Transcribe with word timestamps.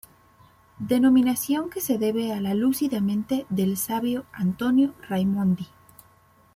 Denominación 0.79 1.69
que 1.69 1.79
se 1.79 1.99
debe 1.99 2.33
a 2.33 2.41
la 2.41 2.55
lúcida 2.55 3.01
mente 3.01 3.45
del 3.49 3.77
Sabio 3.77 4.25
Antonio 4.33 4.95
Raimondi. 5.07 5.67